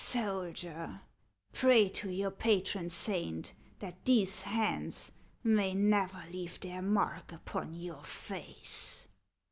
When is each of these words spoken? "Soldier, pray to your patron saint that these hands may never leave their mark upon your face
"Soldier, 0.01 1.01
pray 1.53 1.87
to 1.89 2.09
your 2.09 2.31
patron 2.31 2.89
saint 2.89 3.53
that 3.77 4.03
these 4.03 4.41
hands 4.41 5.11
may 5.43 5.75
never 5.75 6.23
leave 6.33 6.59
their 6.59 6.81
mark 6.81 7.31
upon 7.31 7.75
your 7.75 8.03
face 8.03 9.05